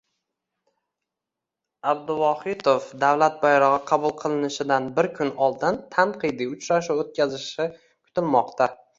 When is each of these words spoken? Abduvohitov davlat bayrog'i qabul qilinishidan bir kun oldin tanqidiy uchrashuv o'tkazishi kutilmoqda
Abduvohitov 1.89 2.87
davlat 3.03 3.35
bayrog'i 3.43 3.81
qabul 3.91 4.13
qilinishidan 4.23 4.87
bir 4.95 5.09
kun 5.19 5.29
oldin 5.49 5.77
tanqidiy 5.97 6.49
uchrashuv 6.55 7.03
o'tkazishi 7.03 7.67
kutilmoqda 7.83 8.69